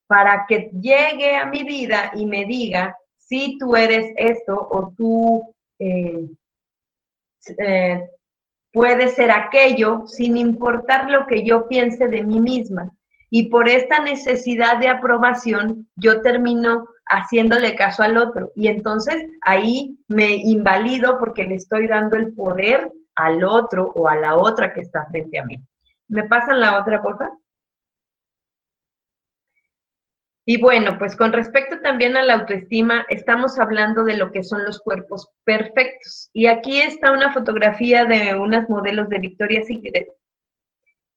[0.08, 5.54] para que llegue a mi vida y me diga si tú eres esto o tú
[5.78, 6.28] eh,
[7.58, 8.10] eh,
[8.72, 12.90] puedes ser aquello sin importar lo que yo piense de mí misma.
[13.30, 18.52] Y por esta necesidad de aprobación, yo termino haciéndole caso al otro.
[18.54, 24.16] Y entonces ahí me invalido porque le estoy dando el poder al otro o a
[24.16, 25.58] la otra que está frente a mí.
[26.08, 27.30] ¿Me pasan la otra, cosa?
[30.46, 34.64] Y bueno, pues con respecto también a la autoestima, estamos hablando de lo que son
[34.64, 36.30] los cuerpos perfectos.
[36.32, 40.08] Y aquí está una fotografía de unas modelos de Victoria's Secret,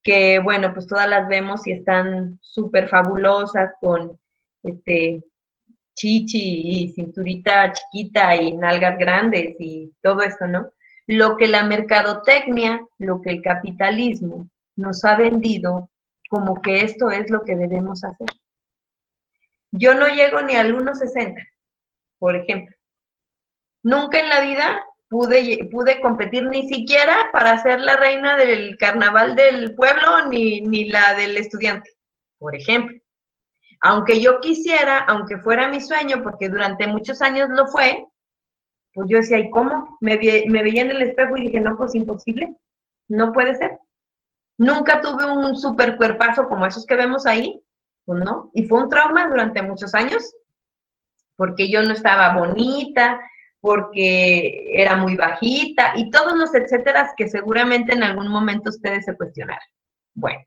[0.03, 4.19] que bueno, pues todas las vemos y están súper fabulosas con
[4.63, 5.23] este
[5.95, 10.71] chichi y cinturita chiquita y nalgas grandes y todo esto, ¿no?
[11.07, 15.89] Lo que la mercadotecnia, lo que el capitalismo nos ha vendido
[16.29, 18.27] como que esto es lo que debemos hacer.
[19.71, 21.47] Yo no llego ni al 1.60,
[22.17, 22.75] por ejemplo.
[23.83, 29.35] Nunca en la vida pude, pude competir ni siquiera para ser la reina del carnaval
[29.35, 31.91] del pueblo ni, ni la del estudiante,
[32.39, 32.97] por ejemplo.
[33.81, 38.05] Aunque yo quisiera, aunque fuera mi sueño, porque durante muchos años lo fue,
[38.93, 39.97] pues yo decía, ¿y cómo?
[39.99, 42.55] Me, me veía en el espejo y dije, no, pues imposible,
[43.09, 43.79] no puede ser.
[44.57, 47.61] Nunca tuve un super cuerpazo como esos que vemos ahí,
[48.05, 48.49] pues, no.
[48.53, 50.33] Y fue un trauma durante muchos años,
[51.35, 53.19] porque yo no estaba bonita,
[53.61, 59.15] porque era muy bajita y todos los etcétera que seguramente en algún momento ustedes se
[59.15, 59.63] cuestionaron.
[60.15, 60.43] Bueno,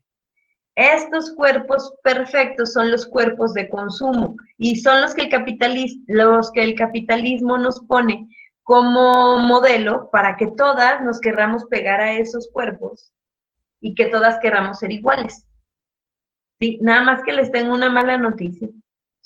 [0.75, 6.65] estos cuerpos perfectos son los cuerpos de consumo y son los que el, los que
[6.65, 8.29] el capitalismo nos pone
[8.65, 13.13] como modelo para que todas nos querramos pegar a esos cuerpos
[13.81, 15.47] y que todas queramos ser iguales.
[16.59, 18.69] Sí, nada más que les tengo una mala noticia.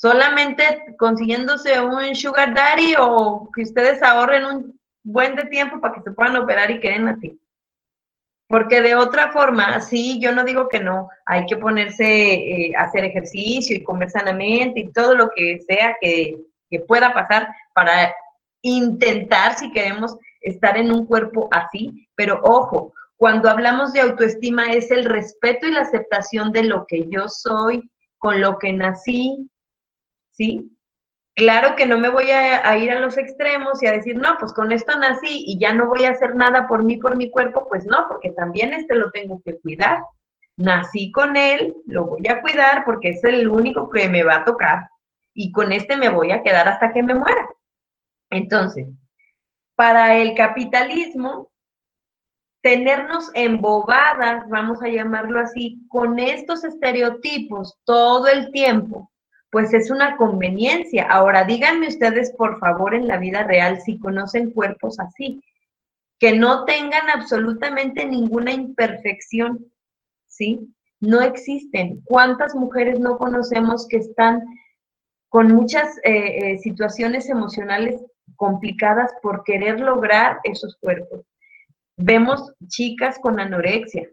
[0.00, 6.02] Solamente consiguiéndose un sugar daddy o que ustedes ahorren un buen de tiempo para que
[6.02, 7.36] se puedan operar y queden así.
[8.46, 12.84] Porque de otra forma, sí, yo no digo que no, hay que ponerse eh, a
[12.84, 16.38] hacer ejercicio y comer sanamente y todo lo que sea que,
[16.70, 18.14] que pueda pasar para
[18.62, 24.92] intentar si queremos estar en un cuerpo así, pero ojo, cuando hablamos de autoestima es
[24.92, 29.50] el respeto y la aceptación de lo que yo soy, con lo que nací,
[30.38, 30.70] ¿sí?
[31.34, 34.52] Claro que no me voy a, ir a los extremos y a decir, no, pues
[34.52, 37.66] con esto nací y ya no voy a hacer nada por mí, por mi cuerpo,
[37.68, 40.02] pues no, porque también este lo tengo que cuidar.
[40.56, 44.44] Nací con él, lo voy a cuidar porque es el único que me va a
[44.44, 44.88] tocar
[45.32, 47.48] y con este me voy a quedar hasta que me muera.
[48.30, 48.88] Entonces,
[49.76, 51.52] para el capitalismo,
[52.62, 59.12] tenernos embobadas, vamos a llamarlo así, con estos estereotipos todo el tiempo,
[59.50, 61.06] pues es una conveniencia.
[61.08, 65.42] Ahora, díganme ustedes, por favor, en la vida real, si conocen cuerpos así,
[66.18, 69.66] que no tengan absolutamente ninguna imperfección,
[70.26, 70.74] ¿sí?
[71.00, 72.00] no existen.
[72.04, 74.42] ¿Cuántas mujeres no conocemos que están
[75.28, 78.02] con muchas eh, eh, situaciones emocionales
[78.36, 81.24] complicadas por querer lograr esos cuerpos?
[81.96, 84.08] Vemos chicas con anorexia,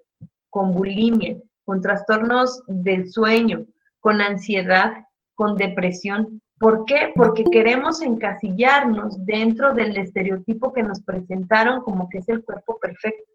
[0.50, 3.66] con bulimia, con trastornos del sueño,
[4.00, 5.05] con ansiedad,
[5.36, 6.42] con depresión.
[6.58, 7.12] ¿Por qué?
[7.14, 13.32] Porque queremos encasillarnos dentro del estereotipo que nos presentaron como que es el cuerpo perfecto.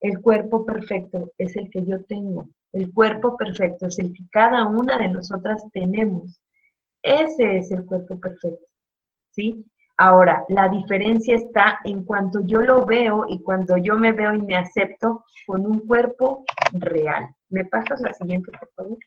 [0.00, 2.48] El cuerpo perfecto es el que yo tengo.
[2.72, 6.40] El cuerpo perfecto es el que cada una de nosotras tenemos.
[7.02, 8.66] Ese es el cuerpo perfecto.
[9.30, 9.64] ¿Sí?
[9.96, 14.42] Ahora, la diferencia está en cuanto yo lo veo y cuando yo me veo y
[14.42, 17.28] me acepto con un cuerpo real.
[17.48, 18.98] ¿Me pasas la siguiente, por favor?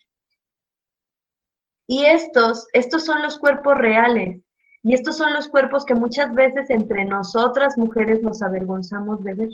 [1.87, 4.41] Y estos, estos son los cuerpos reales.
[4.83, 9.49] Y estos son los cuerpos que muchas veces entre nosotras mujeres nos avergonzamos de ver.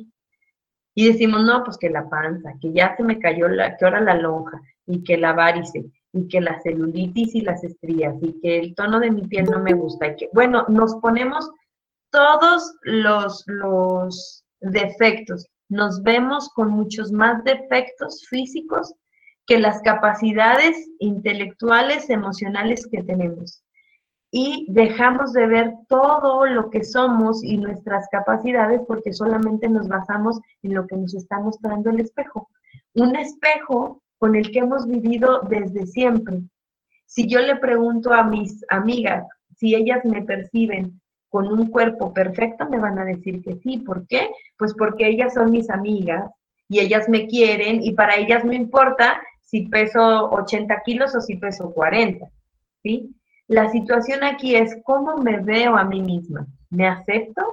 [0.95, 4.01] Y decimos, no, pues que la panza, que ya se me cayó la, que ahora
[4.01, 8.59] la lonja, y que la varice, y que la celulitis y las estrías, y que
[8.59, 11.49] el tono de mi piel no me gusta, y que, bueno, nos ponemos
[12.11, 18.93] todos los, los defectos, nos vemos con muchos más defectos físicos
[19.45, 23.63] que las capacidades intelectuales, emocionales que tenemos
[24.35, 30.41] y dejamos de ver todo lo que somos y nuestras capacidades porque solamente nos basamos
[30.63, 32.49] en lo que nos está mostrando el espejo.
[32.95, 36.41] Un espejo con el que hemos vivido desde siempre.
[37.05, 39.23] Si yo le pregunto a mis amigas
[39.55, 43.77] si ellas me perciben con un cuerpo perfecto, me van a decir que sí.
[43.77, 44.29] ¿Por qué?
[44.57, 46.29] Pues porque ellas son mis amigas
[46.69, 49.21] y ellas me quieren y para ellas no importa
[49.53, 52.27] si peso 80 kilos o si peso 40.
[52.81, 53.15] ¿Sí?
[53.47, 56.47] La situación aquí es cómo me veo a mí misma.
[56.71, 57.43] ¿Me acepto?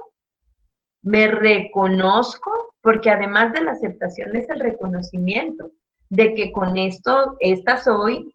[1.03, 2.73] ¿Me reconozco?
[2.81, 5.69] Porque además de la aceptación es el reconocimiento
[6.09, 8.33] de que con esto, esta soy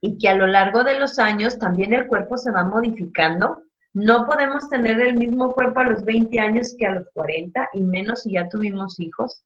[0.00, 3.64] y que a lo largo de los años también el cuerpo se va modificando.
[3.92, 7.80] No podemos tener el mismo cuerpo a los 20 años que a los 40 y
[7.80, 9.42] menos si ya tuvimos hijos.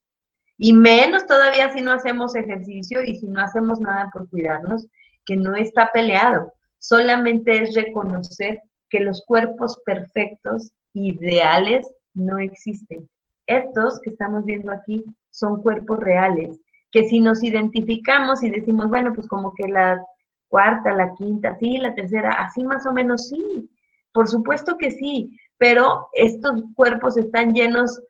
[0.57, 4.87] Y menos todavía si no hacemos ejercicio y si no hacemos nada por cuidarnos,
[5.25, 13.09] que no está peleado solamente es reconocer que los cuerpos perfectos, ideales, no existen.
[13.45, 16.59] Estos que estamos viendo aquí son cuerpos reales,
[16.91, 20.01] que si nos identificamos y decimos, bueno, pues como que la
[20.47, 23.69] cuarta, la quinta, sí, la tercera, así más o menos sí,
[24.13, 28.01] por supuesto que sí, pero estos cuerpos están llenos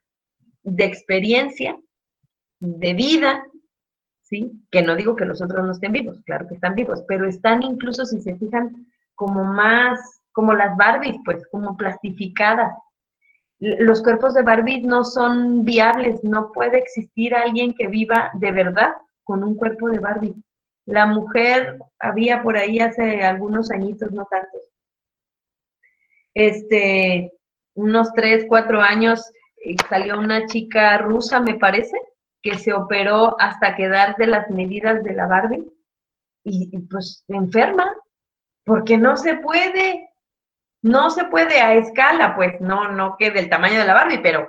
[0.64, 1.78] de experiencia,
[2.60, 3.46] de vida,
[4.22, 4.52] ¿sí?
[4.72, 7.64] Que no digo que los otros no estén vivos, claro que están vivos, pero están
[7.64, 12.74] incluso, si se fijan, como más, como las Barbies, pues, como plastificadas.
[13.60, 18.94] Los cuerpos de Barbie no son viables, no puede existir alguien que viva de verdad
[19.24, 20.36] con un cuerpo de Barbie.
[20.86, 24.62] La mujer había por ahí hace algunos añitos, no tantos,
[26.38, 27.34] este,
[27.74, 29.32] unos tres, cuatro años,
[29.66, 31.98] eh, salió una chica rusa, me parece,
[32.42, 35.72] que se operó hasta quedar de las medidas de la Barbie
[36.44, 37.94] y, pues enferma,
[38.64, 40.10] porque no se puede,
[40.82, 44.48] no se puede a escala, pues no, no que del tamaño de la Barbie, pero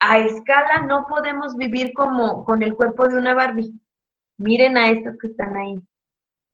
[0.00, 3.72] a escala no podemos vivir como con el cuerpo de una Barbie.
[4.38, 5.80] Miren a estos que están ahí,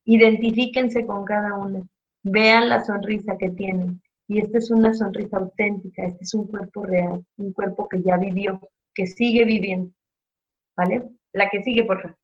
[0.05, 1.83] identifíquense con cada una,
[2.23, 4.01] vean la sonrisa que tienen.
[4.29, 8.17] Y esta es una sonrisa auténtica, este es un cuerpo real, un cuerpo que ya
[8.17, 8.61] vivió,
[8.95, 9.93] que sigue viviendo.
[10.81, 11.03] ¿Vale?
[11.33, 12.17] La que sigue, por favor.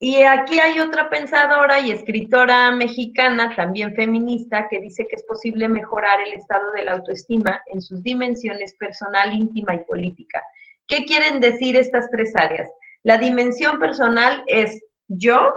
[0.00, 5.68] Y aquí hay otra pensadora y escritora mexicana, también feminista, que dice que es posible
[5.68, 10.42] mejorar el estado de la autoestima en sus dimensiones personal, íntima y política.
[10.88, 12.68] ¿Qué quieren decir estas tres áreas?
[13.04, 15.54] La dimensión personal es yo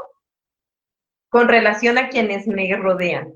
[1.29, 3.33] con relación a quienes me rodean.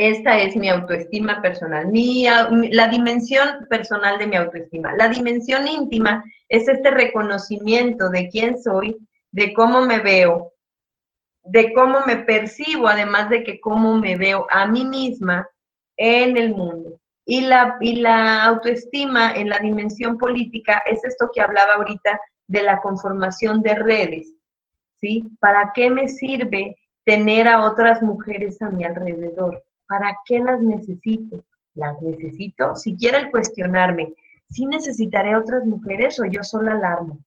[0.00, 2.24] Esta es mi autoestima personal, mi,
[2.70, 4.94] la dimensión personal de mi autoestima.
[4.94, 8.96] La dimensión íntima es este reconocimiento de quién soy,
[9.32, 10.52] de cómo me veo,
[11.42, 15.48] de cómo me percibo, además de que cómo me veo a mí misma
[15.96, 17.00] en el mundo.
[17.26, 22.62] Y la, y la autoestima en la dimensión política es esto que hablaba ahorita de
[22.62, 24.32] la conformación de redes,
[25.00, 25.24] ¿sí?
[25.40, 29.64] ¿Para qué me sirve tener a otras mujeres a mi alrededor?
[29.88, 31.44] ¿Para qué las necesito?
[31.74, 32.76] ¿Las necesito?
[32.76, 34.14] Si quiere el cuestionarme,
[34.50, 37.18] ¿sí necesitaré otras mujeres o yo sola alarmo?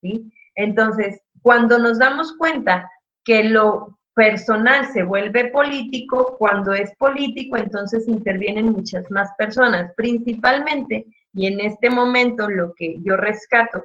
[0.00, 0.32] ¿Sí?
[0.54, 2.90] Entonces, cuando nos damos cuenta
[3.24, 11.06] que lo personal se vuelve político, cuando es político, entonces intervienen muchas más personas, principalmente,
[11.32, 13.84] y en este momento lo que yo rescato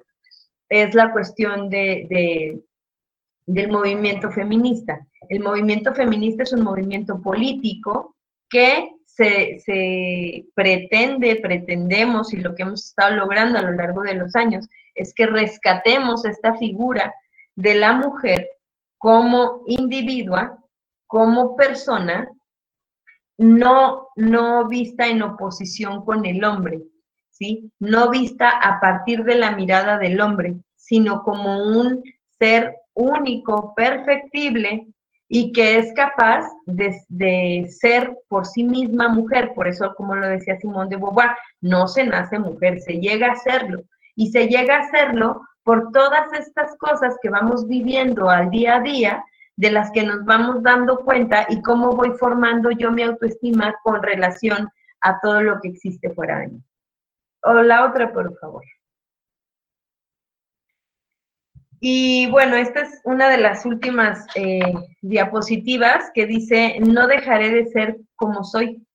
[0.69, 2.61] es la cuestión de,
[3.47, 5.05] del movimiento feminista.
[5.29, 8.15] El movimiento feminista es un movimiento político
[8.49, 14.15] que se, se, pretende, pretendemos, y lo que hemos estado logrando a lo largo de
[14.15, 17.13] los años, es que rescatemos esta figura
[17.55, 18.49] de la mujer
[18.97, 20.57] como individua,
[21.07, 22.29] como persona,
[23.37, 26.81] no, no vista en oposición con el hombre,
[27.29, 27.71] ¿sí?
[27.79, 32.03] No vista a partir de la mirada del hombre, sino como un
[32.37, 34.87] ser único, perfectible
[35.31, 39.53] y que es capaz de, ser por sí misma mujer.
[39.53, 41.29] Por eso, como lo decía Simón de Beauvoir,
[41.61, 43.83] no se nace mujer, se llega a serlo.
[44.15, 48.81] Y se llega a hacerlo por todas estas cosas que vamos viviendo al día a
[48.81, 49.23] día
[49.55, 54.01] de las que nos vamos dando cuenta y cómo voy formando yo mi autoestima con
[54.01, 54.67] relación
[55.01, 56.63] a todo lo que existe fuera de mí.
[57.43, 58.63] O la otra, por favor.
[61.81, 64.59] Y bueno, esta es una de las últimas eh,
[65.01, 68.85] diapositivas que dice, no dejaré de ser como soy,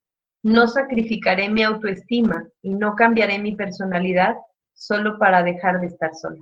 [0.42, 4.36] no sacrificaré mi autoestima y no cambiaré mi personalidad
[4.74, 6.40] solo para dejar de estar sola.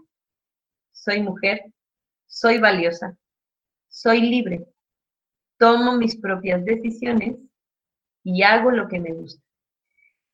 [0.90, 1.64] Soy mujer,
[2.26, 3.16] soy valiosa,
[3.88, 4.66] soy libre,
[5.58, 7.36] tomo mis propias decisiones
[8.24, 9.42] y hago lo que me gusta.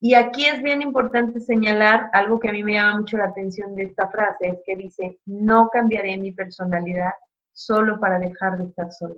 [0.01, 3.75] Y aquí es bien importante señalar algo que a mí me llama mucho la atención
[3.75, 7.13] de esta frase, es que dice, no cambiaré mi personalidad
[7.53, 9.17] solo para dejar de estar sola.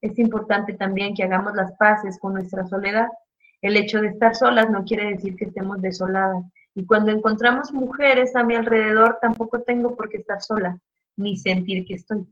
[0.00, 3.08] Es importante también que hagamos las paces con nuestra soledad.
[3.62, 6.44] El hecho de estar solas no quiere decir que estemos desoladas.
[6.74, 10.78] Y cuando encontramos mujeres a mi alrededor, tampoco tengo por qué estar sola,
[11.16, 12.26] ni sentir que estoy.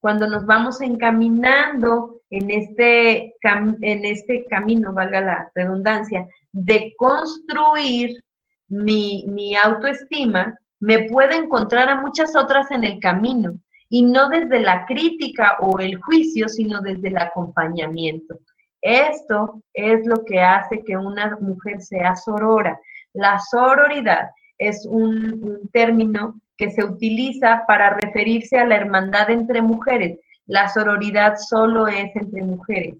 [0.00, 8.22] Cuando nos vamos encaminando en este, en este camino, valga la redundancia, de construir
[8.68, 14.60] mi, mi autoestima, me puedo encontrar a muchas otras en el camino y no desde
[14.60, 18.38] la crítica o el juicio, sino desde el acompañamiento.
[18.80, 22.78] Esto es lo que hace que una mujer sea sorora.
[23.14, 29.62] La sororidad es un, un término que se utiliza para referirse a la hermandad entre
[29.62, 30.20] mujeres.
[30.46, 32.96] La sororidad solo es entre mujeres.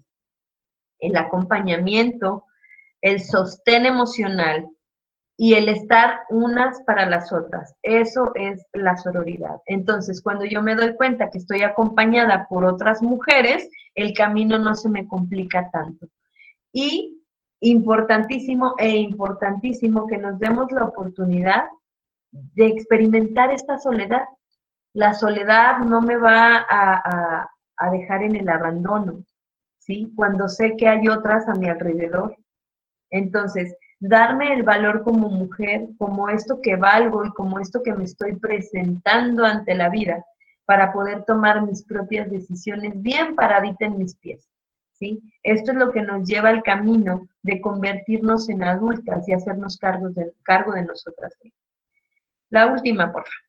[0.99, 2.45] El acompañamiento,
[3.01, 4.67] el sostén emocional
[5.37, 7.75] y el estar unas para las otras.
[7.83, 9.61] Eso es la sororidad.
[9.67, 14.73] Entonces, cuando yo me doy cuenta que estoy acompañada por otras mujeres, el camino no
[14.75, 16.07] se me complica tanto.
[16.73, 17.21] Y
[17.59, 21.65] importantísimo e importantísimo que nos demos la oportunidad
[22.55, 24.25] de experimentar esta soledad.
[24.93, 27.49] La soledad no me va a,
[27.91, 29.23] dejar en el abandono,
[29.77, 30.11] ¿sí?
[30.15, 32.35] Cuando sé que hay otras a mi alrededor.
[33.11, 38.03] Entonces, darme el valor como mujer, como esto que valgo y como esto que me
[38.03, 40.25] estoy presentando ante la vida
[40.65, 44.49] para poder tomar mis propias decisiones bien paradita en mis pies.
[44.91, 45.21] ¿sí?
[45.43, 50.09] Esto es lo que nos lleva al camino de convertirnos en adultas y hacernos cargo
[50.09, 51.33] de, cargo de nosotras.
[52.49, 53.47] La última, por favor.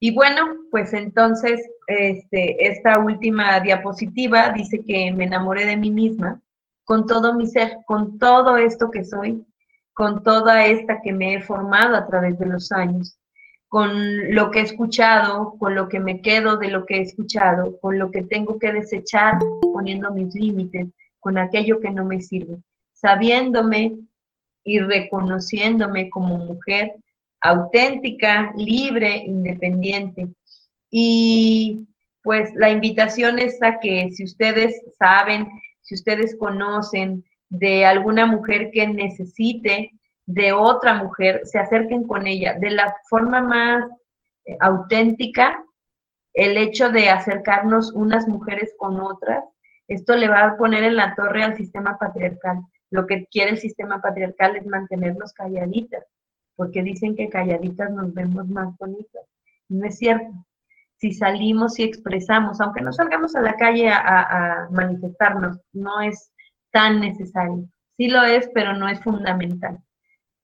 [0.00, 6.42] Y bueno, pues entonces, este, esta última diapositiva dice que me enamoré de mí misma
[6.84, 9.46] con todo mi ser, con todo esto que soy,
[9.94, 13.18] con toda esta que me he formado a través de los años,
[13.68, 17.78] con lo que he escuchado, con lo que me quedo de lo que he escuchado,
[17.80, 22.58] con lo que tengo que desechar, poniendo mis límites, con aquello que no me sirve,
[22.92, 23.96] sabiéndome
[24.64, 26.96] y reconociéndome como mujer
[27.44, 30.28] auténtica, libre, independiente.
[30.90, 31.86] Y
[32.22, 35.46] pues la invitación es a que si ustedes saben,
[35.82, 39.90] si ustedes conocen de alguna mujer que necesite
[40.24, 43.84] de otra mujer, se acerquen con ella de la forma más
[44.46, 45.62] eh, auténtica.
[46.32, 49.44] El hecho de acercarnos unas mujeres con otras,
[49.86, 52.62] esto le va a poner en la torre al sistema patriarcal.
[52.90, 56.04] Lo que quiere el sistema patriarcal es mantenernos calladitas
[56.56, 59.24] porque dicen que calladitas nos vemos más bonitas.
[59.68, 60.32] No es cierto.
[60.96, 66.30] Si salimos y expresamos, aunque no salgamos a la calle a, manifestarnos, no es
[66.70, 67.64] tan necesario.
[67.96, 69.78] Sí lo es, pero no es fundamental.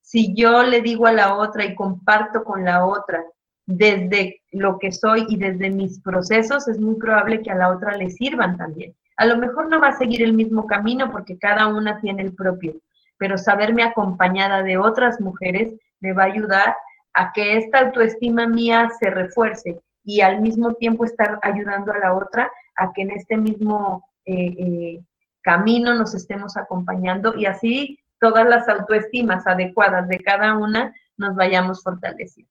[0.01, 3.25] Si yo le digo a la otra y comparto con la otra
[3.67, 7.97] desde lo que soy y desde mis procesos, es muy probable que a la otra
[7.97, 8.95] le sirvan también.
[9.17, 12.35] A lo mejor no va a seguir el mismo camino porque cada una tiene el
[12.35, 12.75] propio,
[13.19, 16.77] pero saberme acompañada de otras mujeres me va a ayudar
[17.15, 22.15] a que esta autoestima mía se refuerce y al mismo tiempo estar ayudando a la
[22.15, 25.01] otra a que en este mismo eh, eh,
[25.43, 31.83] camino nos estemos acompañando y así todas las autoestimas adecuadas de cada una nos vayamos
[31.83, 32.51] fortaleciendo.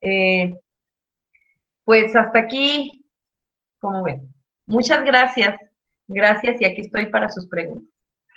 [0.00, 0.54] Eh,
[1.84, 3.06] pues hasta aquí,
[3.78, 4.34] como ven.
[4.66, 5.56] Muchas gracias.
[6.06, 7.93] Gracias y aquí estoy para sus preguntas.